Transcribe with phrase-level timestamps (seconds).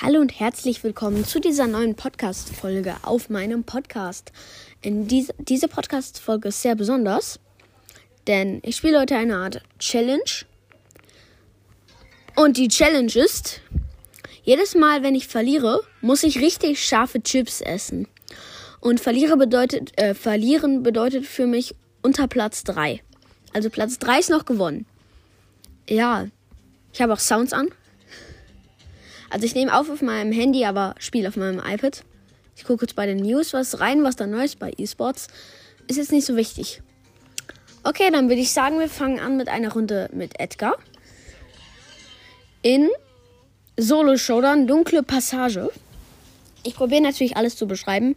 [0.00, 4.32] Hallo und herzlich willkommen zu dieser neuen Podcast-Folge auf meinem Podcast.
[4.82, 7.40] In diese, diese Podcast-Folge ist sehr besonders,
[8.26, 10.44] denn ich spiele heute eine Art Challenge.
[12.36, 13.60] Und die Challenge ist,
[14.42, 18.08] jedes Mal, wenn ich verliere, muss ich richtig scharfe Chips essen.
[18.80, 23.00] Und verliere bedeutet, äh, verlieren bedeutet für mich unter Platz 3.
[23.52, 24.84] Also Platz 3 ist noch gewonnen.
[25.88, 26.26] Ja,
[26.92, 27.68] ich habe auch Sounds an.
[29.30, 32.04] Also ich nehme auf auf meinem Handy, aber spiele auf meinem iPad.
[32.56, 35.28] Ich gucke jetzt bei den News was rein, was da Neues bei eSports.
[35.88, 36.82] Ist jetzt nicht so wichtig.
[37.82, 40.76] Okay, dann würde ich sagen, wir fangen an mit einer Runde mit Edgar.
[42.64, 42.88] In
[43.76, 45.70] Solo Showdown Dunkle Passage.
[46.62, 48.16] Ich probiere natürlich alles zu beschreiben.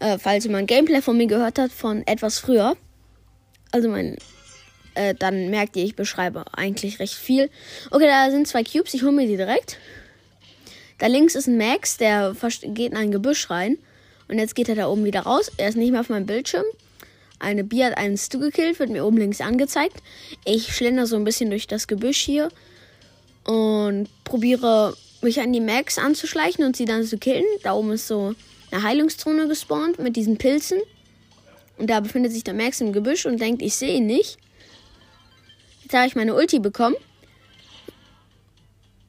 [0.00, 2.76] Äh, falls jemand Gameplay von mir gehört hat, von etwas früher.
[3.70, 4.16] Also mein.
[4.94, 7.50] Äh, dann merkt ihr, ich beschreibe eigentlich recht viel.
[7.92, 9.78] Okay, da sind zwei Cubes, ich hole mir die direkt.
[10.98, 13.78] Da links ist ein Max, der geht in ein Gebüsch rein.
[14.26, 15.52] Und jetzt geht er da oben wieder raus.
[15.56, 16.66] Er ist nicht mehr auf meinem Bildschirm.
[17.38, 20.02] Eine Bier hat einen Stu gekillt, wird mir oben links angezeigt.
[20.44, 22.48] Ich schlender so ein bisschen durch das Gebüsch hier
[23.48, 27.46] und probiere mich an die Max anzuschleichen und sie dann zu killen.
[27.62, 28.34] Da oben ist so
[28.70, 30.78] eine Heilungszone gespawnt mit diesen Pilzen.
[31.78, 34.36] Und da befindet sich der Max im Gebüsch und denkt, ich sehe ihn nicht.
[35.82, 36.96] Jetzt habe ich meine Ulti bekommen.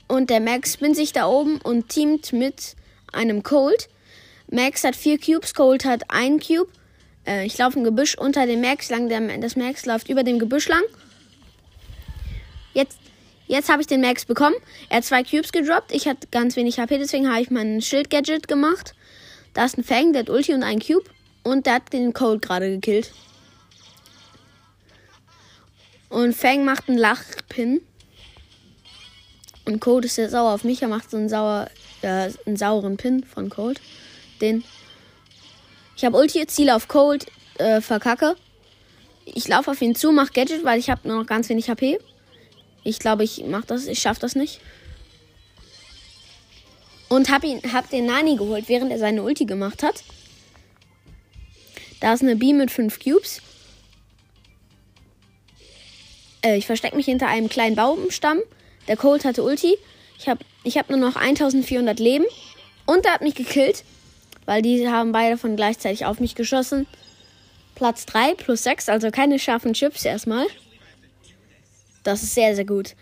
[0.08, 2.78] Und der Max spinnt sich da oben und teamt mit
[3.12, 3.90] einem Cold.
[4.50, 6.70] Max hat vier Cubes, Cold hat ein Cube.
[7.28, 9.10] Äh, ich laufe im Gebüsch unter dem Max lang.
[9.10, 10.84] Der, das Max läuft über dem Gebüsch lang.
[12.74, 13.00] Jetzt,
[13.50, 14.56] jetzt habe ich den Max bekommen.
[14.88, 15.92] Er hat zwei Cubes gedroppt.
[15.92, 18.94] Ich hatte ganz wenig HP, deswegen habe ich mein Schild-Gadget gemacht.
[19.54, 21.10] Da ist ein Fang, der hat Ulti und ein Cube.
[21.44, 23.12] Und der hat den Cold gerade gekillt.
[26.10, 27.82] Und Fang macht einen Lachpin.
[29.66, 30.82] Und Cold ist sehr sauer auf mich.
[30.82, 31.70] Er macht so einen, sauer,
[32.02, 33.82] äh, einen sauren Pin von Cold.
[34.42, 34.64] Den.
[35.96, 37.26] Ich habe Ulti, Ziel auf Cold,
[37.58, 38.36] äh, verkacke.
[39.26, 42.00] Ich laufe auf ihn zu, mach Gadget, weil ich habe nur noch ganz wenig HP.
[42.84, 44.60] Ich glaube, ich mach das, ich schaffe das nicht.
[47.10, 50.04] Und hab ihn, hab den Nani geholt, während er seine Ulti gemacht hat.
[52.00, 53.42] Da ist eine B mit 5 Cubes.
[56.42, 58.40] Äh, ich verstecke mich hinter einem kleinen Baumstamm.
[58.88, 59.78] Der Colt hatte Ulti.
[60.18, 62.26] Ich habe ich hab nur noch 1400 Leben.
[62.86, 63.84] Und er hat mich gekillt.
[64.46, 66.88] Weil die haben beide von gleichzeitig auf mich geschossen.
[67.76, 70.46] Platz 3 plus 6, also keine scharfen Chips erstmal.
[72.10, 72.96] Das ist sehr, sehr gut.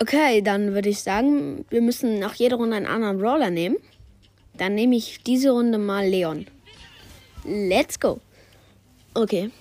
[0.00, 3.76] Okay, dann würde ich sagen, wir müssen nach jeder Runde einen anderen Brawler nehmen.
[4.54, 6.48] Dann nehme ich diese Runde mal Leon.
[7.44, 8.20] Let's go.
[9.14, 9.52] Okay.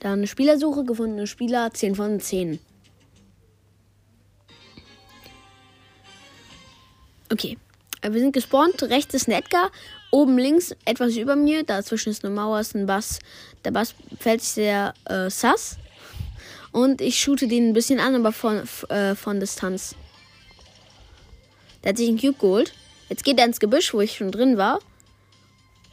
[0.00, 2.58] Dann Spielersuche, gefundene Spieler, 10 von 10.
[7.30, 7.58] Okay.
[8.00, 8.82] Äh, wir sind gespawnt.
[8.84, 9.70] Rechts ist ein Edgar.
[10.10, 11.64] Oben links etwas über mir.
[11.64, 13.18] Dazwischen ist eine Mauer, ist ein Bass.
[13.66, 15.76] Der Bass fällt sich sehr äh, sass.
[16.74, 19.94] Und ich shoote den ein bisschen an, aber von, äh, von Distanz.
[21.84, 22.72] Der hat sich einen Cube geholt.
[23.08, 24.80] Jetzt geht er ins Gebüsch, wo ich schon drin war.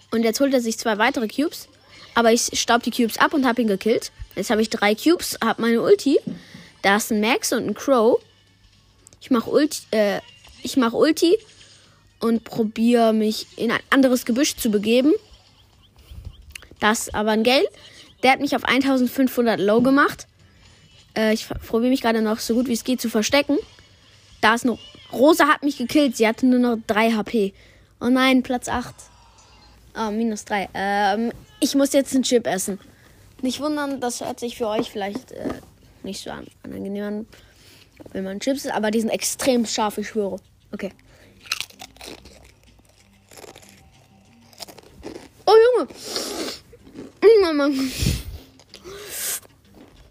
[0.09, 1.68] Und jetzt holt er sich zwei weitere Cubes.
[2.16, 4.12] Aber ich staub die Cubes ab und habe ihn gekillt.
[4.36, 6.19] Jetzt habe ich drei Cubes, habe meine Ulti.
[6.81, 8.19] Da ist ein Max und ein Crow.
[9.22, 10.19] Ich mache Ulti, äh,
[10.63, 11.38] ich mache Ulti
[12.22, 15.13] und probiere mich in ein anderes Gebüsch zu begeben.
[16.80, 17.68] Das ist aber ein Gale.
[18.24, 20.25] Der hat mich auf 1500 Low gemacht.
[21.16, 23.58] Äh, ich probiere mich gerade noch so gut wie es geht zu verstecken.
[24.42, 24.80] Da ist noch.
[25.12, 26.16] Rosa hat mich gekillt.
[26.16, 27.54] Sie hatte nur noch 3 HP.
[28.00, 28.96] Oh nein, Platz 8.
[29.94, 30.70] Ah, oh, minus 3.
[30.74, 32.80] Ähm, ich muss jetzt einen Chip essen.
[33.42, 35.54] Nicht wundern, das hört sich für euch vielleicht äh,
[36.04, 37.28] nicht so an, angenehm an,
[38.14, 40.38] wenn man Chips isst, aber die sind extrem scharf, ich schwöre.
[40.72, 40.92] Okay.
[45.46, 45.90] Oh Junge.
[47.42, 47.68] Mama.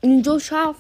[0.03, 0.77] Die sind so scharf.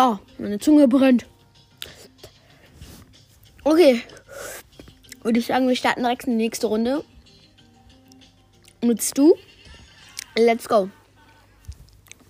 [0.00, 1.26] Oh, meine Zunge brennt.
[3.64, 4.00] Okay.
[5.24, 7.02] Würde ich sagen, wir starten direkt in die nächste Runde.
[8.80, 9.34] Mit Stu.
[10.36, 10.88] Let's go.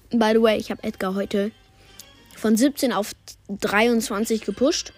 [0.08, 1.52] By the way, ich habe Edgar heute
[2.36, 3.12] von 17 auf
[3.48, 4.94] 23 gepusht.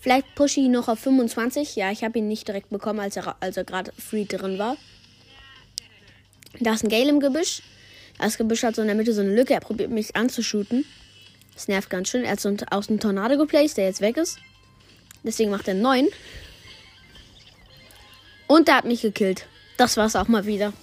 [0.00, 1.76] Vielleicht pushe ich ihn noch auf 25.
[1.76, 4.78] Ja, ich habe ihn nicht direkt bekommen, als er, er gerade free drin war.
[6.60, 7.60] Da ist ein Gale im Gebüsch.
[8.20, 9.54] Das Gebüsch hat so in der Mitte so eine Lücke.
[9.54, 10.84] Er probiert mich anzushooten.
[11.54, 12.24] Das nervt ganz schön.
[12.24, 14.38] Er hat so aus dem Tornado geplaced, der jetzt weg ist.
[15.22, 16.08] Deswegen macht er einen neuen.
[18.46, 19.46] Und der hat mich gekillt.
[19.78, 20.74] Das war's auch mal wieder.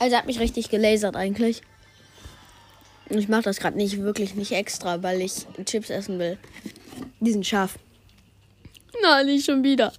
[0.00, 1.62] Also er hat mich richtig gelasert eigentlich.
[3.08, 6.38] Und ich mache das gerade nicht wirklich nicht extra, weil ich Chips essen will.
[7.20, 7.78] Die sind scharf.
[9.02, 9.92] Na, nicht schon wieder.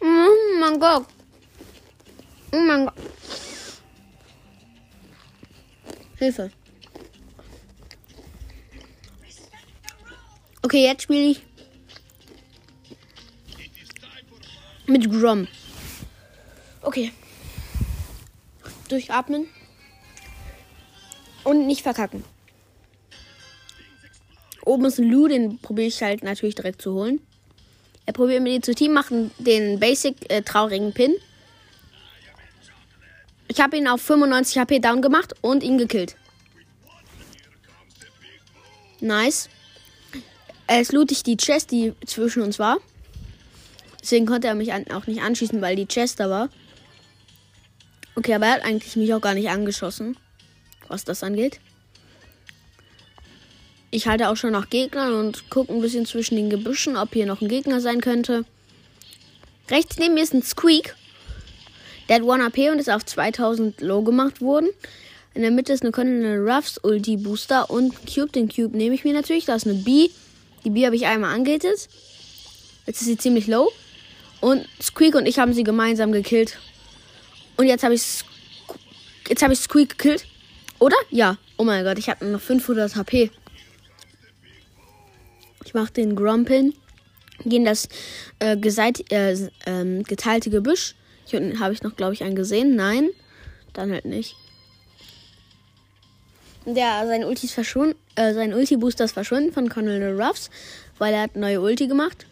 [0.00, 1.06] Oh mein Gott.
[2.52, 2.94] Oh mein Gott.
[6.18, 6.50] Hilfe.
[10.62, 11.42] Okay, jetzt spiele ich
[14.86, 15.46] mit Grom.
[16.82, 17.12] Okay.
[18.88, 19.46] Durchatmen.
[21.44, 22.24] Und nicht verkacken.
[24.64, 27.20] Oben ist ein Lou, den probiere ich halt natürlich direkt zu holen.
[28.04, 31.14] Er probiert mit ihm zu Team machen, den Basic äh, traurigen Pin.
[33.48, 36.16] Ich habe ihn auf 95 HP down gemacht und ihn gekillt.
[39.00, 39.48] Nice.
[40.66, 42.78] Es loot ich die Chest, die zwischen uns war.
[44.00, 46.48] Deswegen konnte er mich auch nicht anschießen, weil die Chest da war.
[48.14, 50.16] Okay, aber er hat eigentlich mich auch gar nicht angeschossen,
[50.88, 51.60] was das angeht.
[53.90, 57.26] Ich halte auch schon nach Gegnern und gucke ein bisschen zwischen den Gebüschen, ob hier
[57.26, 58.44] noch ein Gegner sein könnte.
[59.70, 60.96] Rechts neben mir ist ein Squeak.
[62.08, 64.68] Der hat 1 AP und ist auf 2000 Low gemacht worden.
[65.34, 68.32] In der Mitte ist eine Colonel Ruffs Ulti Booster und Cube.
[68.32, 69.44] Den Cube nehme ich mir natürlich.
[69.44, 70.08] Da ist eine B.
[70.64, 71.88] Die B habe ich einmal angehittet.
[72.86, 73.70] Jetzt ist sie ziemlich low.
[74.40, 76.58] Und Squeak und ich haben sie gemeinsam gekillt.
[77.56, 78.24] Und jetzt habe ich
[79.28, 80.24] jetzt habe ich Squeak gekillt.
[80.78, 80.96] Oder?
[81.10, 81.36] Ja.
[81.58, 83.30] Oh mein Gott, ich habe noch 500 HP.
[85.64, 86.74] Ich mache den Grumpin.
[87.44, 87.88] Gehen das
[88.38, 89.32] äh, äh,
[89.66, 90.94] äh, geteilte Gebüsch.
[91.26, 92.76] Hier unten habe ich noch, glaube ich, einen gesehen.
[92.76, 93.10] Nein,
[93.72, 94.36] dann halt nicht.
[96.64, 100.50] Der, sein Ulti ist verschwunden, äh, sein Ulti-Booster ist verschwunden von Colonel Ruffs,
[100.98, 102.26] weil er hat neue Ulti gemacht.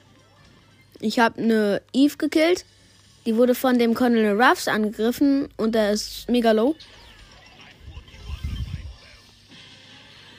[1.00, 2.64] Ich habe eine Eve gekillt.
[3.26, 6.74] Die wurde von dem Colonel Ruffs angegriffen und der ist mega low.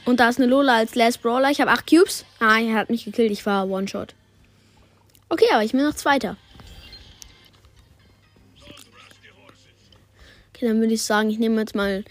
[0.05, 1.49] Und da ist eine Lola als Last Brawler.
[1.49, 2.25] Ich habe 8 Cubes.
[2.39, 3.31] Ah, er hat mich gekillt.
[3.31, 4.13] Ich war One-Shot.
[5.29, 6.37] Okay, aber ich bin noch Zweiter.
[10.55, 12.05] Okay, dann würde ich sagen, ich nehme jetzt mal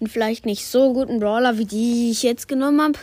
[0.00, 2.98] einen vielleicht nicht so guten Brawler, wie die ich jetzt genommen habe.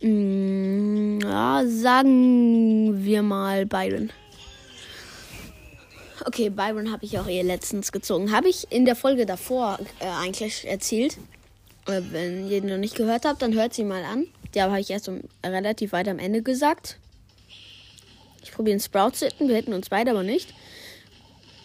[0.00, 4.10] Hm, ja, sagen wir mal Byron.
[6.24, 8.32] Okay, Byron habe ich auch eher letztens gezogen.
[8.32, 11.16] Habe ich in der Folge davor äh, eigentlich erzählt.
[11.86, 14.26] Äh, wenn ihr noch nicht gehört habt, dann hört sie mal an.
[14.56, 16.98] Die habe ich erst um, relativ weit am Ende gesagt.
[18.42, 19.46] Ich probiere einen Sprout zu hitten.
[19.46, 20.52] Wir hätten uns beide aber nicht.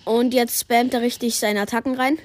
[0.08, 2.18] Und jetzt spammt er richtig seine Attacken rein.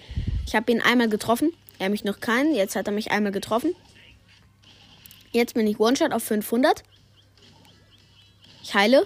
[0.47, 1.53] Ich habe ihn einmal getroffen.
[1.81, 2.55] Er mich noch keinen.
[2.55, 3.75] Jetzt hat er mich einmal getroffen.
[5.33, 6.85] Jetzt bin ich One-Shot auf 500.
[8.63, 9.05] Ich heile.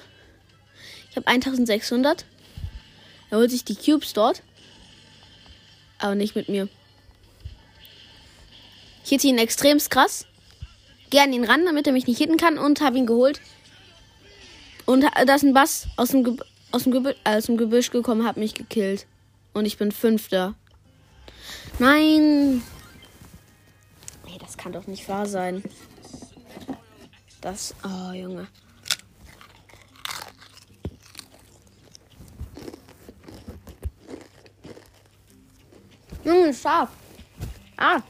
[1.08, 2.26] Ich habe 1600.
[3.30, 4.42] Er holt sich die Cubes dort.
[5.98, 6.68] Aber nicht mit mir.
[9.04, 10.26] Ich hitte ihn extrem krass.
[11.08, 13.40] Geh an ihn ran, damit er mich nicht hitten kann und habe ihn geholt.
[14.84, 16.36] Und da ist ein Bass aus dem, Ge
[16.72, 19.06] aus dem, Gebü äh, aus dem Gebüsch gekommen, hat mich gekillt.
[19.52, 20.54] Und ich bin Fünfter.
[21.78, 22.62] Nein.
[24.26, 25.62] Nee, das kann doch nicht wahr sein.
[27.40, 27.74] Das.
[27.84, 28.48] Oh, Junge.
[36.24, 36.90] Junge, scharf.
[37.76, 38.02] Ah.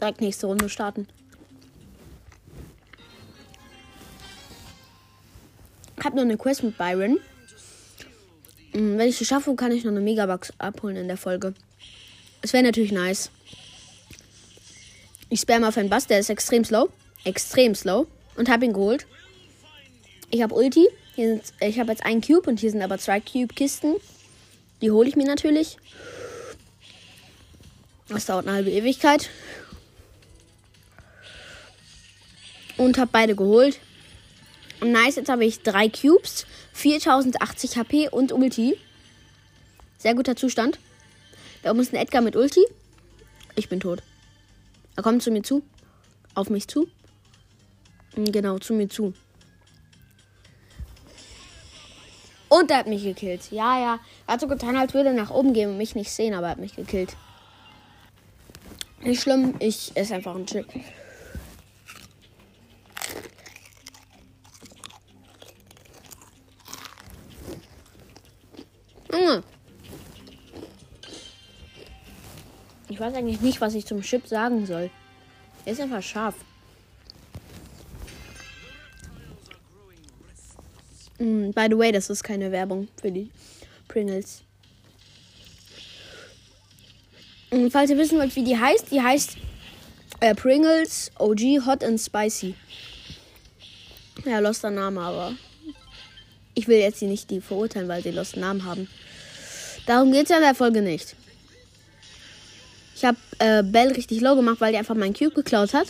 [0.00, 1.08] Direkt nächste Runde starten.
[6.06, 7.18] Habe noch eine Quest mit Byron.
[8.72, 11.52] Hm, wenn ich es schaffe, kann ich noch eine Megabox abholen in der Folge.
[12.42, 13.30] Es wäre natürlich nice.
[15.28, 16.88] Ich spam auf einen Bass, der ist extrem slow.
[17.24, 18.06] Extrem slow.
[18.36, 19.06] Und habe ihn geholt.
[20.30, 20.86] Ich habe Ulti.
[21.16, 23.96] Sind, ich habe jetzt einen Cube und hier sind aber zwei Cube-Kisten.
[24.82, 25.76] Die hole ich mir natürlich.
[28.08, 29.28] Das dauert eine halbe Ewigkeit.
[32.76, 33.80] Und habe beide geholt.
[34.80, 38.76] Nice, jetzt habe ich drei Cubes, 4080 HP und Ulti.
[39.98, 40.78] Sehr guter Zustand.
[41.62, 42.64] Da oben ist ein Edgar mit Ulti.
[43.54, 44.02] Ich bin tot.
[44.94, 45.62] Er kommt zu mir zu.
[46.34, 46.88] Auf mich zu.
[48.14, 49.14] Hm, genau, zu mir zu.
[52.48, 53.50] Und er hat mich gekillt.
[53.50, 53.98] Ja, ja.
[54.26, 56.48] Er hat so getan, als würde er nach oben gehen und mich nicht sehen, aber
[56.48, 57.16] er hat mich gekillt.
[59.02, 60.66] Nicht schlimm, ich esse einfach ein Chip.
[72.96, 74.88] Ich weiß eigentlich nicht, was ich zum Chip sagen soll.
[75.66, 76.34] Er ist einfach scharf.
[81.18, 83.30] Mm, by the way, das ist keine Werbung für die
[83.86, 84.40] Pringles.
[87.50, 89.36] Und falls ihr wissen wollt, wie die heißt, die heißt
[90.20, 92.54] äh, Pringles OG Hot and Spicy.
[94.24, 95.34] Ja, loster Name, aber
[96.54, 98.88] ich will jetzt sie nicht die verurteilen, weil sie lost Namen haben.
[99.84, 101.14] Darum geht es ja in der Folge nicht.
[102.96, 105.88] Ich habe äh, Bell richtig low gemacht, weil die einfach meinen Cube geklaut hat.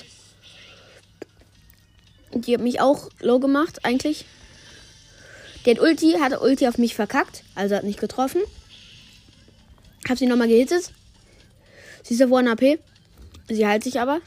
[2.35, 4.25] Die hat mich auch low gemacht, eigentlich.
[5.65, 8.41] Der hat Ulti, hat Ulti auf mich verkackt, also hat nicht getroffen.
[10.09, 10.91] Hab sie nochmal gehittet.
[12.03, 12.81] Sie ist auf 1 AP.
[13.49, 14.21] Sie heilt sich aber.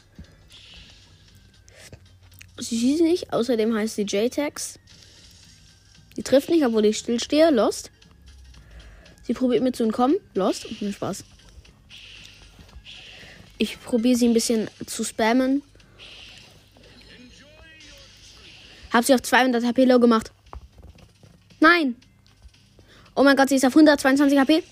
[2.59, 4.79] Sie schießt nicht, außerdem heißt sie J-Tax.
[6.15, 7.51] Sie trifft nicht, obwohl ich stillstehe.
[7.51, 7.91] Lost.
[9.23, 10.15] Sie probiert mir zu entkommen.
[10.33, 10.63] Lost.
[10.63, 11.25] Viel Spaß.
[13.59, 15.61] Ich probiere sie ein bisschen zu spammen.
[18.91, 20.31] Hab sie auf 200 HP low gemacht.
[21.59, 21.95] Nein.
[23.15, 24.63] Oh mein Gott, sie ist auf 122 HP.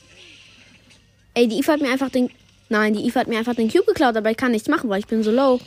[1.34, 2.32] Ey, die Eve hat mir einfach den.
[2.70, 5.00] Nein, die Eve hat mir einfach den Cube geklaut, aber ich kann nichts machen, weil
[5.00, 5.60] ich bin so low.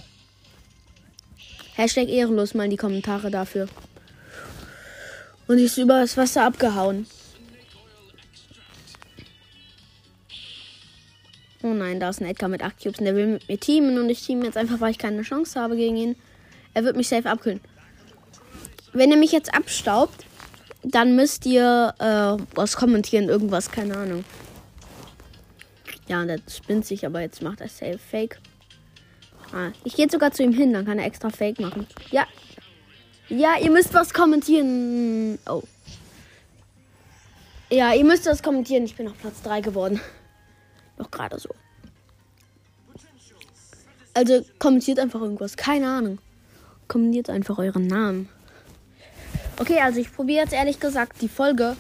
[1.75, 3.69] Hashtag ehrenlos mal in die Kommentare dafür.
[5.47, 7.07] Und ich ist über das Wasser abgehauen.
[11.63, 13.99] Oh nein, da ist ein Edgar mit 8 Cubes und der will mit mir teamen
[13.99, 16.17] und ich team jetzt einfach, weil ich keine Chance habe gegen ihn.
[16.73, 17.61] Er wird mich safe abkühlen.
[18.93, 20.25] Wenn er mich jetzt abstaubt,
[20.83, 24.25] dann müsst ihr äh, was kommentieren, irgendwas, keine Ahnung.
[26.09, 28.41] Ja, der spinnt sich, aber jetzt macht er safe Fake.
[29.53, 31.87] Ah, ich gehe sogar zu ihm hin, dann kann er extra Fake machen.
[32.11, 32.27] Ja.
[33.29, 35.39] Ja, ihr müsst was kommentieren.
[35.49, 35.63] Oh.
[37.71, 38.85] Ja, ihr müsst was kommentieren.
[38.85, 40.01] Ich bin auf Platz 3 geworden.
[41.01, 41.49] Noch gerade so.
[44.13, 45.57] Also kommentiert einfach irgendwas.
[45.57, 46.19] Keine Ahnung.
[46.89, 48.29] Kommentiert einfach euren Namen.
[49.59, 51.77] Okay, also ich probiere jetzt ehrlich gesagt die Folge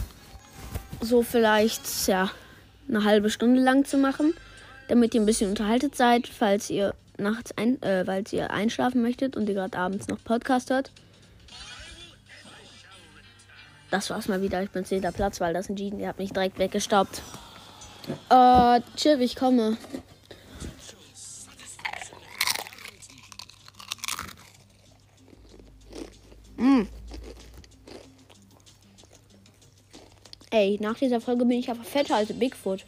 [1.03, 2.31] so vielleicht, ja,
[2.89, 4.33] eine halbe Stunde lang zu machen,
[4.89, 9.37] damit ihr ein bisschen unterhaltet seid, falls ihr nachts ein, äh, falls ihr einschlafen möchtet
[9.37, 10.91] und ihr gerade abends noch Podcast hört.
[13.91, 14.63] Das war's mal wieder.
[14.63, 17.23] Ich bin zehnter Platz, weil das Jean, der hat mich direkt weggestaubt.
[18.29, 19.77] Äh, chill, ich komme.
[26.57, 26.83] Mm.
[30.51, 32.85] Ey, nach dieser Folge bin ich aber fetter als Bigfoot.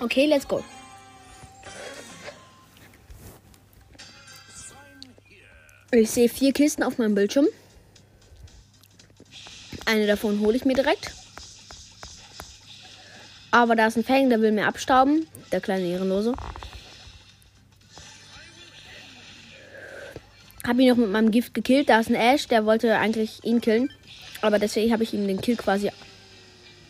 [0.00, 0.64] Okay, let's go.
[5.92, 7.48] Ich sehe vier Kisten auf meinem Bildschirm.
[9.90, 11.10] Eine davon hole ich mir direkt.
[13.50, 15.26] Aber da ist ein Fang, der will mir abstauben.
[15.50, 16.32] Der kleine Ehrenlose.
[20.64, 21.88] Habe ihn noch mit meinem Gift gekillt.
[21.88, 23.90] Da ist ein Ash, der wollte eigentlich ihn killen.
[24.42, 25.90] Aber deswegen habe ich ihm den Kill quasi.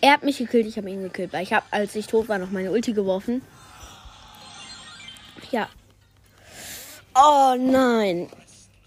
[0.02, 1.32] Er hat mich gekillt, ich habe ihn gekillt.
[1.32, 3.40] Weil ich habe, als ich tot war, noch meine Ulti geworfen.
[5.50, 5.70] Ja.
[7.14, 8.28] Oh nein.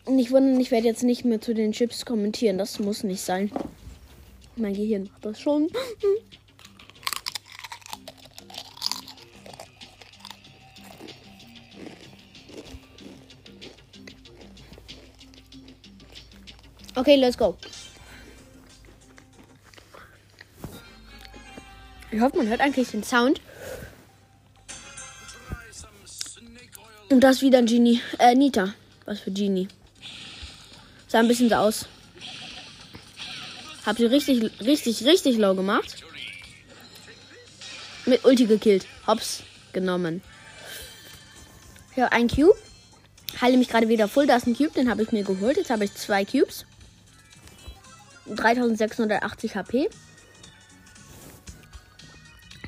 [0.06, 2.60] Ich wundere, ich werde jetzt nicht mehr zu den Chips kommentieren.
[2.60, 3.52] Das muss nicht sein.
[4.56, 5.68] Mein Gehirn macht das schon.
[16.96, 17.58] Okay, let's go.
[22.12, 23.42] Ich hoffe, man hört eigentlich den Sound.
[27.10, 28.02] Und das wieder ein Genie.
[28.20, 28.76] Äh, Nita.
[29.06, 29.68] Was für Genie.
[31.08, 31.88] Sah ein bisschen so aus.
[33.86, 36.04] Hab sie richtig, richtig, richtig low gemacht.
[38.06, 38.86] Mit Ulti gekillt.
[39.08, 40.22] Hops genommen.
[41.96, 42.58] Ja, ein Cube.
[43.42, 44.28] Halte mich gerade wieder voll.
[44.28, 45.58] Da ist ein Cube, den habe ich mir geholt.
[45.58, 46.66] Jetzt habe ich zwei Cubes.
[48.28, 49.90] 3680 HP.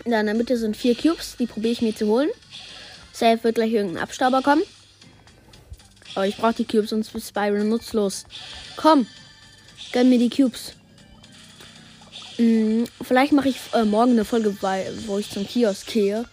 [0.03, 1.37] Da in der Mitte sind vier Cubes.
[1.37, 2.29] Die probiere ich mir zu holen.
[3.13, 4.63] Safe wird gleich irgendein Abstauber kommen.
[6.15, 8.25] Aber ich brauche die Cubes, sonst ist Byron nutzlos.
[8.75, 9.07] Komm,
[9.91, 10.73] gönn mir die Cubes.
[12.37, 16.25] Hm, vielleicht mache ich äh, morgen eine Folge, bei, wo ich zum Kiosk gehe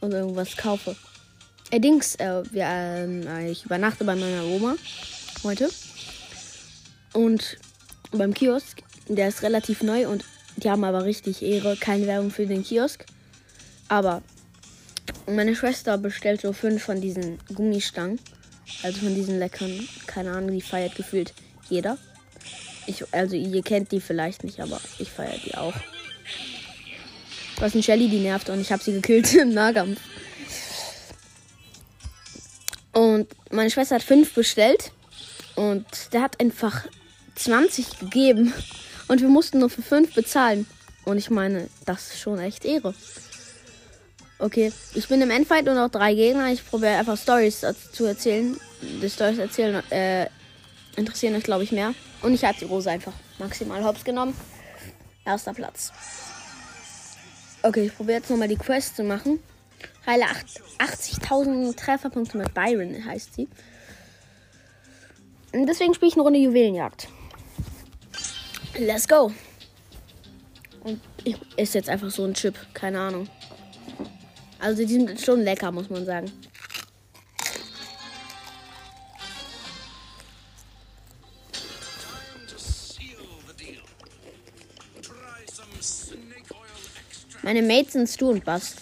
[0.00, 0.96] und irgendwas kaufe.
[1.70, 4.76] Allerdings, äh, wir, äh, ich übernachte bei meiner Oma
[5.42, 5.68] heute.
[7.12, 7.58] Und
[8.12, 10.24] beim Kiosk, der ist relativ neu und
[10.56, 11.76] die haben aber richtig Ehre.
[11.76, 13.04] Keine Werbung für den Kiosk.
[13.88, 14.22] Aber
[15.26, 18.18] meine Schwester bestellt so fünf von diesen Gummistangen.
[18.82, 19.86] Also von diesen leckeren.
[20.06, 21.34] Keine Ahnung, die feiert gefühlt
[21.68, 21.98] jeder.
[22.86, 25.74] Ich, also ihr kennt die vielleicht nicht, aber ich feiere die auch.
[27.58, 30.00] Was ein Shelly, die nervt und ich habe sie gekillt im Nahkampf.
[32.92, 34.92] Und meine Schwester hat fünf bestellt
[35.56, 36.86] und der hat einfach
[37.36, 38.52] 20 gegeben
[39.08, 40.66] und wir mussten nur für fünf bezahlen.
[41.04, 42.94] Und ich meine, das ist schon echt Ehre.
[44.38, 46.52] Okay, ich bin im Endfight und noch drei Gegner.
[46.52, 48.56] Ich probiere einfach Stories zu erzählen.
[48.80, 50.26] Die Stories erzählen äh,
[50.96, 51.94] interessieren euch, glaube ich, mehr.
[52.22, 54.36] Und ich habe die Rose einfach maximal hops genommen.
[55.24, 55.92] Erster Platz.
[57.62, 59.38] Okay, ich probiere jetzt nochmal die Quest zu machen.
[60.04, 60.24] Heile
[60.78, 63.48] 80.000 Trefferpunkte mit Byron heißt sie.
[65.52, 67.08] Und deswegen spiele ich eine Runde Juwelenjagd.
[68.78, 69.30] Let's go.
[70.82, 72.56] Und ich esse jetzt einfach so ein Chip.
[72.74, 73.28] Keine Ahnung.
[74.58, 76.32] Also die sind schon lecker, muss man sagen.
[87.52, 88.74] Meine Mates sind Stu und Bass.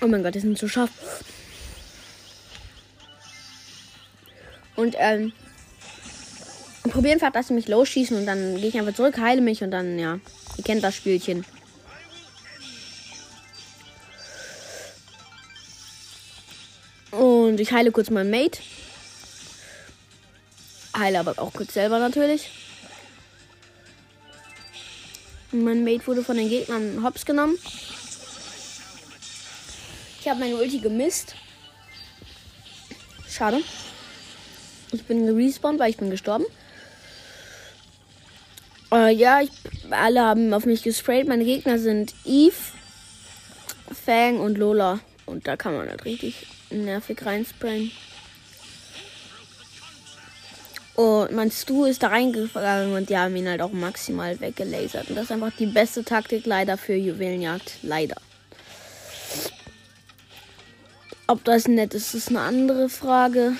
[0.00, 0.90] Oh mein Gott, die sind zu scharf.
[4.76, 5.32] Und ähm,
[6.84, 9.72] probieren einfach, dass sie mich losschießen und dann gehe ich einfach zurück, heile mich und
[9.72, 10.20] dann, ja,
[10.56, 11.44] ihr kennt das Spielchen.
[17.50, 18.60] Und ich heile kurz meinen Mate.
[20.96, 22.48] Heile aber auch kurz selber natürlich.
[25.50, 27.58] Und mein Mate wurde von den Gegnern hops genommen.
[30.20, 31.34] Ich habe meine Ulti gemisst.
[33.28, 33.60] Schade.
[34.92, 36.44] Ich bin gerespawnt, weil ich bin gestorben.
[38.92, 39.50] Äh, ja, ich,
[39.90, 41.26] alle haben auf mich gesprayt.
[41.26, 42.54] Meine Gegner sind Eve,
[44.06, 45.00] Fang und Lola.
[45.26, 47.90] Und da kann man halt richtig nervig reinsprayen.
[50.94, 55.08] Und mein Stu ist da reingegangen und die haben ihn halt auch maximal weggelasert.
[55.08, 57.78] Und das ist einfach die beste Taktik leider für Juwelenjagd.
[57.82, 58.16] Leider.
[61.26, 63.54] Ob das nett ist, ist eine andere Frage.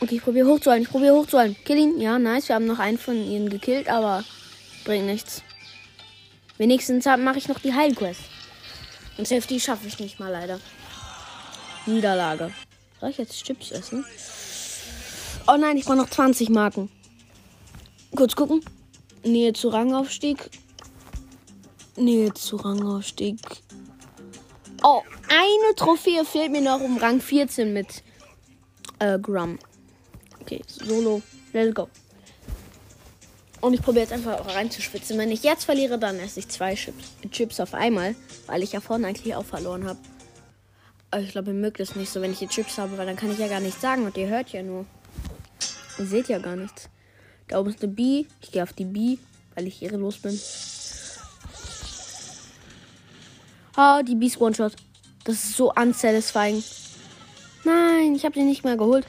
[0.00, 0.84] Okay, ich probiere hochzuhalten.
[0.84, 1.56] Ich probiere hochzuhalten.
[1.64, 2.00] Kill ihn.
[2.00, 2.48] Ja, nice.
[2.48, 4.24] Wir haben noch einen von ihnen gekillt, aber
[4.84, 5.42] bringt nichts.
[6.58, 8.20] Wenigstens mache ich noch die Heilquest.
[9.16, 10.60] Und Safety schaffe ich nicht mal leider.
[11.90, 12.52] Niederlage.
[13.00, 14.04] Soll ich jetzt Chips essen?
[15.46, 16.90] Oh nein, ich brauche noch 20 Marken.
[18.14, 18.62] Kurz gucken.
[19.24, 20.50] Nähe zu Rangaufstieg.
[21.96, 23.38] Nähe zu Rangaufstieg.
[24.82, 28.02] Oh, eine Trophäe fehlt mir noch um Rang 14 mit
[28.98, 29.58] äh, Grum.
[30.40, 31.22] Okay, Solo.
[31.52, 31.88] Let's go.
[33.60, 35.18] Und ich probiere jetzt einfach reinzuschwitzen.
[35.18, 38.14] Wenn ich jetzt verliere, dann esse ich zwei Chips, Chips auf einmal,
[38.46, 39.98] weil ich ja vorne eigentlich auch verloren habe.
[41.10, 43.16] Aber ich glaube, ihr mögt es nicht so, wenn ich die Chips habe, weil dann
[43.16, 44.86] kann ich ja gar nichts sagen und ihr hört ja nur.
[45.98, 46.88] Ihr seht ja gar nichts.
[47.48, 48.26] Da oben ist eine B.
[48.40, 49.18] Ich gehe auf die B,
[49.54, 50.40] weil ich ehrenlos bin.
[53.74, 54.74] Ah, die B ist One-Shot.
[55.24, 56.62] Das ist so unsatisfying.
[57.64, 59.06] Nein, ich habe sie nicht mehr geholt.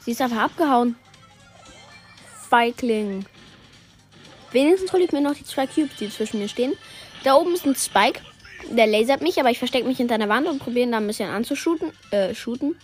[0.00, 0.96] Sie ist einfach abgehauen.
[2.50, 3.24] Feigling.
[4.52, 6.74] Wenigstens hole ich mir noch die zwei Cubes, die zwischen mir stehen.
[7.24, 8.20] Da oben ist ein Spike.
[8.70, 11.30] Der lasert mich, aber ich verstecke mich hinter einer Wand und probiere da ein bisschen
[11.30, 11.92] anzushooten.
[12.10, 12.76] Äh, shooten.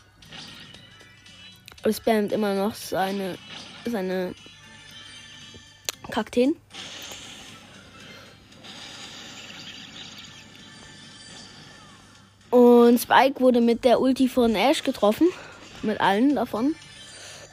[1.84, 3.36] Und spammt immer noch seine,
[3.86, 4.34] seine
[6.10, 6.56] Kakteen.
[12.50, 15.28] Und Spike wurde mit der Ulti von Ash getroffen.
[15.82, 16.74] Mit allen davon.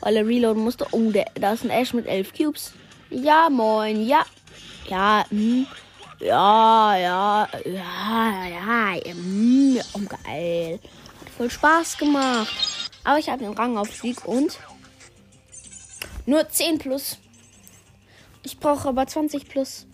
[0.02, 0.88] Weil er reloaden musste.
[0.92, 2.74] Oh, der, da ist ein Ash mit 11 Cubes.
[3.10, 4.06] Ja, moin.
[4.06, 4.26] Ja.
[4.90, 5.68] Ja, hm.
[6.20, 10.80] Ja, ja, ja, ja, mm, oh, geil.
[11.22, 12.48] Hat voll Spaß gemacht.
[13.04, 14.60] Aber ich habe den Rangaufstieg und
[16.26, 17.18] nur 10 plus.
[18.44, 19.86] Ich brauche aber 20 plus.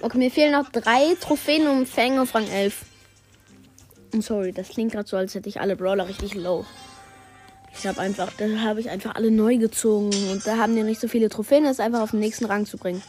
[0.00, 2.84] Okay, mir fehlen noch drei Trophäen um Fänge Rang 11.
[4.20, 6.64] Sorry, das klingt gerade so, als hätte ich alle Brawler richtig low.
[7.78, 11.00] Ich habe einfach, da habe ich einfach alle neu gezogen und da haben die nicht
[11.00, 13.02] so viele Trophäen, das einfach auf den nächsten Rang zu bringen.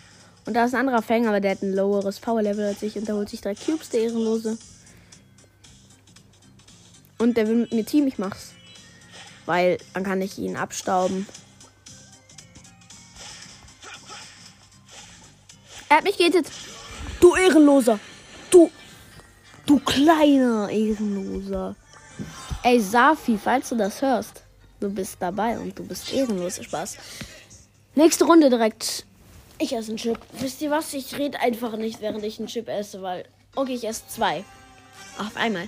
[0.47, 3.05] Und da ist ein anderer Fang, aber der hat ein loweres Power-Level als ich und
[3.05, 4.57] der holt sich drei Cubes, der Ehrenlose.
[7.17, 8.53] Und der will mit mir Team, ich mach's.
[9.45, 11.27] Weil dann kann ich ihn abstauben.
[15.89, 16.47] Er hat mich gehittet.
[17.19, 17.99] Du Ehrenloser.
[18.49, 18.71] Du.
[19.65, 21.75] Du kleiner Ehrenloser.
[22.63, 24.43] Ey, Safi, falls du das hörst.
[24.79, 26.63] Du bist dabei und du bist ehrenlos.
[26.63, 26.97] Spaß.
[27.95, 29.06] Nächste Runde direkt.
[29.59, 30.19] Ich esse einen Chip.
[30.33, 30.93] Wisst ihr was?
[30.93, 33.25] Ich rede einfach nicht, während ich einen Chip esse, weil
[33.57, 34.45] Okay, ich esse zwei.
[35.17, 35.67] Auf einmal.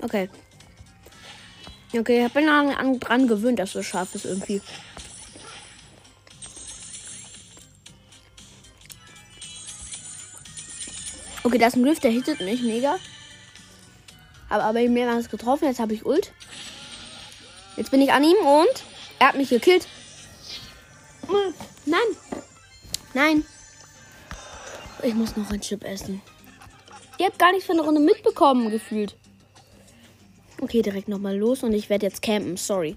[0.00, 0.30] Okay.
[1.92, 4.62] Okay, ich bin an, dran gewöhnt, dass es scharf ist irgendwie.
[11.42, 12.98] Okay, das ist ein Griff, der hittet mich mega.
[14.48, 16.32] Aber, aber mir was getroffen, jetzt habe ich Ult.
[17.76, 18.84] Jetzt bin ich an ihm und
[19.18, 19.86] er hat mich gekillt.
[21.86, 22.00] Nein.
[23.14, 23.44] Nein.
[25.02, 26.20] Ich muss noch ein Chip essen.
[27.18, 29.16] Ihr habt gar nichts von der Runde mitbekommen, gefühlt.
[30.60, 32.56] Okay, direkt nochmal los und ich werde jetzt campen.
[32.56, 32.96] Sorry.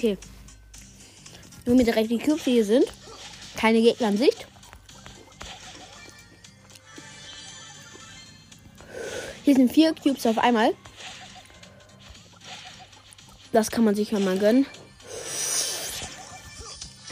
[0.00, 0.16] Okay.
[1.66, 2.86] Nur mir direkt die Cubes hier sind.
[3.54, 4.46] Keine Gegner in Sicht.
[9.44, 10.74] Hier sind vier Cubes auf einmal.
[13.52, 14.64] Das kann man sich mal gönnen.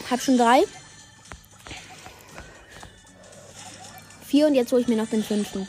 [0.08, 0.62] Hab schon drei.
[4.26, 5.68] Vier und jetzt hole ich mir noch den fünften.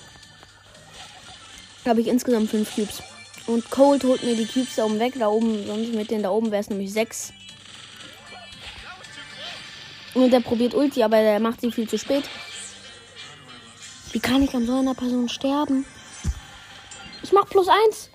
[1.85, 3.03] Habe ich insgesamt fünf Cubes.
[3.49, 5.15] Und Cold holt mir die Cubes da oben weg.
[5.17, 7.33] Da oben, sonst mit denen da oben wäre es nämlich sechs.
[10.13, 12.25] Und der probiert Ulti, aber der macht sie viel zu spät.
[14.11, 15.83] Wie kann ich an so einer Person sterben?
[17.23, 18.11] Ich mach plus eins.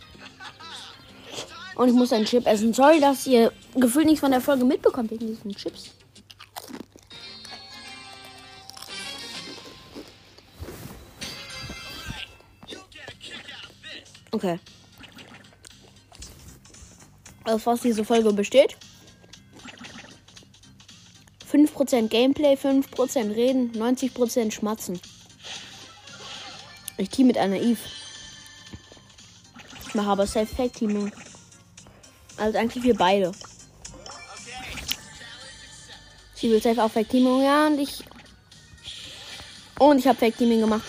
[1.74, 2.72] Und ich muss einen Chip essen.
[2.72, 5.90] Sorry, dass ihr gefühlt nichts von der Folge mitbekommt wegen diesen Chips.
[14.30, 14.60] Okay.
[17.44, 18.76] Aus was diese Folge besteht.
[21.52, 25.00] 5% Gameplay, 5% Reden, 90% Schmatzen.
[26.96, 27.78] Ich team mit einer Eve.
[29.86, 31.12] Ich mache aber Self-Fake-Teaming.
[32.36, 33.32] Also eigentlich wir beide.
[36.34, 38.02] Sie will safe auch Fake-Teaming, ja, und ich.
[39.78, 40.84] Und ich habe Fake-Teaming gemacht.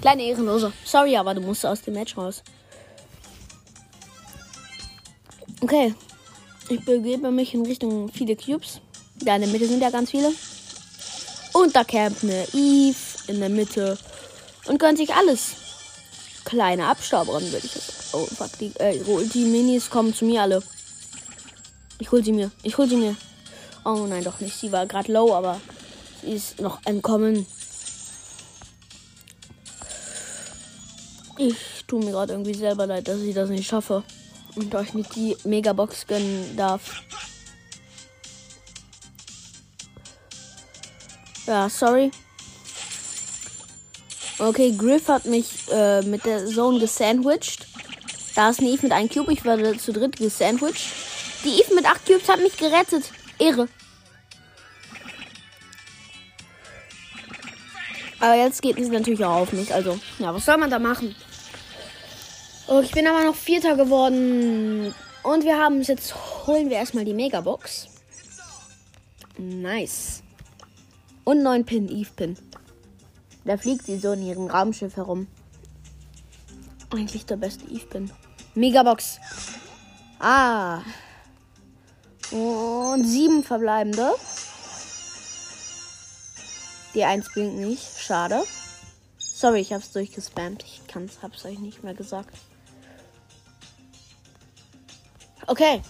[0.00, 0.72] Kleine Ehrenlose.
[0.84, 2.42] Sorry, aber du musst aus dem Match raus.
[5.60, 5.94] Okay.
[6.68, 8.80] Ich begebe mich in Richtung viele Cubes.
[9.16, 10.32] Da in der Mitte sind ja ganz viele.
[11.52, 13.98] Und da campt eine Eve in der Mitte.
[14.66, 15.56] Und gönnt sich alles.
[16.44, 18.14] Kleine Abstauberin, würde ich jetzt.
[18.14, 18.56] Oh, fuck.
[18.60, 18.98] Die, äh,
[19.32, 20.62] die Minis kommen zu mir alle.
[21.98, 22.50] Ich hol sie mir.
[22.62, 23.16] Ich hol sie mir.
[23.84, 24.56] Oh nein, doch nicht.
[24.56, 25.60] Sie war gerade low, aber
[26.22, 27.46] sie ist noch entkommen.
[31.38, 34.04] Ich tue mir gerade irgendwie selber leid, dass ich das nicht schaffe
[34.56, 37.02] und euch nicht die Megabox gönnen darf.
[41.46, 42.10] Ja, sorry.
[44.38, 47.66] Okay, Griff hat mich äh, mit der Zone gesandwiched.
[48.34, 49.32] Da ist eine Eve mit einem Cube.
[49.32, 50.92] Ich werde zu dritt gesandwiched.
[51.44, 53.10] Die Eve mit acht Cubes hat mich gerettet.
[53.38, 53.68] Ehre.
[58.20, 59.72] Aber jetzt geht es natürlich auch auf mich.
[59.72, 61.14] Also, ja, was soll man da machen?
[62.70, 64.94] Oh, ich bin aber noch Vierter geworden.
[65.22, 66.14] Und wir haben es jetzt.
[66.46, 67.88] Holen wir erstmal die Megabox.
[69.38, 70.22] Nice.
[71.24, 72.38] Und neun Pin, Eve Pin.
[73.46, 75.28] Da fliegt sie so in ihrem Raumschiff herum.
[76.90, 78.12] Eigentlich der beste Eve Pin.
[78.54, 79.18] Megabox.
[80.18, 80.82] Ah.
[82.30, 84.10] Und sieben verbleibende.
[86.94, 87.98] Die eins blinkt nicht.
[87.98, 88.42] Schade.
[89.16, 90.64] Sorry, ich hab's durchgespammt.
[90.64, 92.36] Ich kann's, hab's euch nicht mehr gesagt.
[95.48, 95.80] Okay.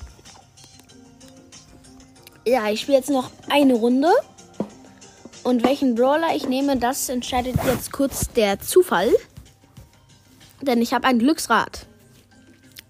[2.47, 4.11] Ja, ich spiele jetzt noch eine Runde.
[5.42, 9.12] Und welchen Brawler ich nehme, das entscheidet jetzt kurz der Zufall.
[10.62, 11.87] Denn ich habe ein Glücksrad.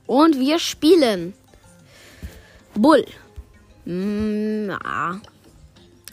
[0.06, 1.32] Und wir spielen
[2.74, 3.04] Bull.
[3.86, 5.20] Mm, ja.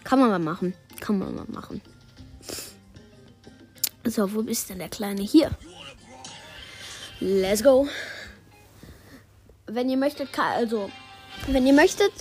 [0.05, 0.73] Kann man mal machen.
[1.01, 1.81] Kann man mal machen.
[4.05, 5.21] So, wo ist denn der Kleine?
[5.21, 5.51] Hier.
[7.19, 7.87] Let's go
[9.67, 10.89] wenn ihr möchtet, kann, also,
[11.47, 12.11] wenn ihr möchtet,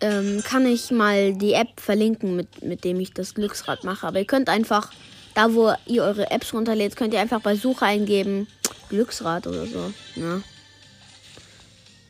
[0.00, 4.06] ähm, kann ich mal die App verlinken, mit, mit dem ich das Glücksrad mache.
[4.06, 4.92] Aber ihr könnt einfach,
[5.34, 8.46] da wo ihr eure Apps runterlädt, könnt ihr einfach bei Suche eingeben,
[8.88, 9.92] Glücksrad oder so.
[10.16, 10.40] Ja.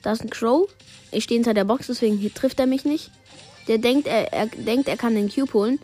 [0.03, 0.69] Da ist ein Crow.
[1.11, 3.11] Ich stehe hinter der Box, deswegen hier trifft er mich nicht.
[3.67, 5.79] Der denkt, er, er denkt, er kann den Cube holen.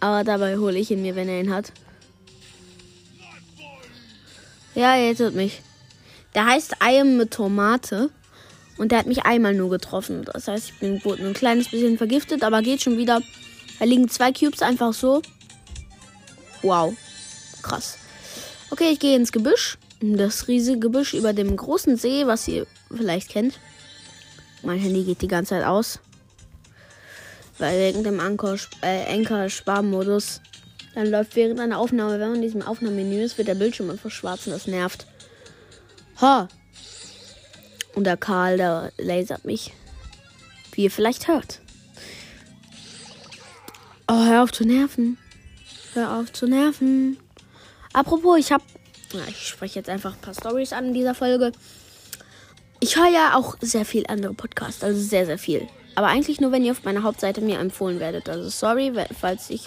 [0.00, 1.72] Aber dabei hole ich ihn mir, wenn er ihn hat.
[4.74, 5.62] Ja, er hittet mich.
[6.36, 8.10] Der heißt am mit Tomate.
[8.76, 10.26] Und der hat mich einmal nur getroffen.
[10.30, 13.22] Das heißt, ich bin wurde ein kleines bisschen vergiftet, aber geht schon wieder.
[13.78, 15.22] Da liegen zwei Cubes einfach so.
[16.60, 16.94] Wow.
[17.62, 17.96] Krass.
[18.70, 19.78] Okay, ich gehe ins Gebüsch.
[20.02, 23.58] Das riesige Gebüsch über dem großen See, was ihr vielleicht kennt.
[24.62, 26.00] Mein Handy geht die ganze Zeit aus.
[27.56, 30.42] Weil wegen dem äh, Anker-Sparmodus.
[30.94, 34.10] Dann läuft während einer Aufnahme, wenn man in diesem Aufnahmemenü ist, wird der Bildschirm einfach
[34.10, 35.06] schwarz und das nervt.
[36.20, 36.48] Ha!
[37.94, 39.72] Und der Karl, der lasert mich.
[40.72, 41.60] Wie ihr vielleicht hört.
[44.08, 45.18] Oh, hör auf zu nerven.
[45.94, 47.18] Hör auf zu nerven.
[47.92, 48.62] Apropos, ich hab.
[49.28, 51.52] Ich spreche jetzt einfach ein paar Stories an in dieser Folge.
[52.80, 55.66] Ich höre ja auch sehr viel andere Podcasts, also sehr, sehr viel.
[55.94, 58.28] Aber eigentlich nur, wenn ihr auf meiner Hauptseite mir empfohlen werdet.
[58.28, 59.62] Also sorry, falls ich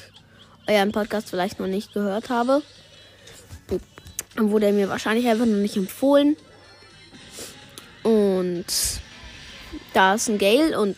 [0.67, 2.61] euren Podcast vielleicht noch nicht gehört habe.
[4.39, 6.37] Wurde er mir wahrscheinlich einfach noch nicht empfohlen.
[8.03, 8.65] Und
[9.93, 10.95] da ist ein Gale und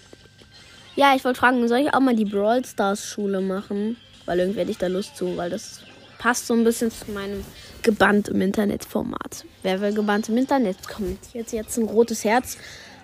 [0.95, 3.97] ja, ich wollte fragen, soll ich auch mal die Brawl Stars Schule machen?
[4.25, 5.81] Weil irgendwie hätte ich da Lust zu, weil das
[6.19, 7.43] passt so ein bisschen zu meinem
[7.81, 9.45] gebannt im Internet Format.
[9.63, 12.57] Wer will gebannt im Internet kommt jetzt ein rotes Herz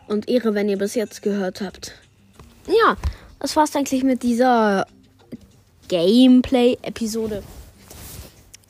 [0.08, 1.94] und Ehre, wenn ihr bis jetzt gehört habt.
[2.68, 2.96] Ja,
[3.40, 4.86] das war's eigentlich mit dieser
[5.88, 7.42] Gameplay Episode.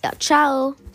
[0.03, 0.75] Ja, ciao.